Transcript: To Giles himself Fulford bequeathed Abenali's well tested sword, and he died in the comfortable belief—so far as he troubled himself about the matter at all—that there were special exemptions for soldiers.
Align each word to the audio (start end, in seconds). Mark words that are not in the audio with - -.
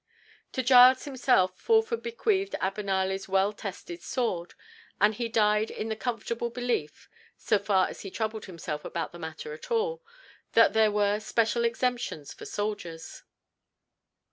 To 0.53 0.63
Giles 0.63 1.03
himself 1.05 1.59
Fulford 1.59 2.01
bequeathed 2.01 2.55
Abenali's 2.59 3.29
well 3.29 3.53
tested 3.53 4.01
sword, 4.01 4.55
and 4.99 5.13
he 5.13 5.29
died 5.29 5.69
in 5.69 5.89
the 5.89 5.95
comfortable 5.95 6.49
belief—so 6.49 7.59
far 7.59 7.87
as 7.87 8.01
he 8.01 8.09
troubled 8.09 8.45
himself 8.45 8.83
about 8.83 9.11
the 9.11 9.19
matter 9.19 9.53
at 9.53 9.69
all—that 9.69 10.73
there 10.73 10.91
were 10.91 11.19
special 11.19 11.65
exemptions 11.65 12.33
for 12.33 12.47
soldiers. 12.47 13.21